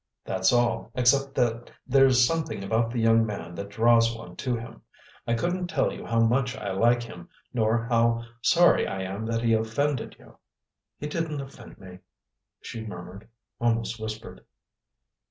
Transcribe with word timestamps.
That's 0.25 0.51
all, 0.51 0.91
except 0.95 1.35
that 1.35 1.69
there's 1.85 2.25
something 2.25 2.63
about 2.63 2.89
the 2.89 2.97
young 2.99 3.23
man 3.23 3.53
that 3.53 3.69
draws 3.69 4.17
one 4.17 4.35
to 4.37 4.55
him: 4.57 4.81
I 5.27 5.35
couldn't 5.35 5.67
tell 5.67 5.93
you 5.93 6.07
how 6.07 6.21
much 6.21 6.57
I 6.57 6.71
like 6.71 7.03
him, 7.03 7.29
nor 7.53 7.85
how 7.85 8.23
sorry 8.41 8.87
I 8.87 9.03
am 9.03 9.27
that 9.27 9.43
he 9.43 9.53
offended 9.53 10.15
you." 10.17 10.39
"He 10.97 11.05
didn't 11.05 11.39
offend 11.39 11.77
me," 11.77 11.99
she 12.63 12.83
murmured 12.83 13.27
almost 13.59 13.99
whispered. 13.99 14.43